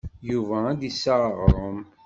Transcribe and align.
Yuba 0.29 0.57
ad 0.71 0.77
d-iseɣ 0.79 1.19
aɣrum. 1.29 1.79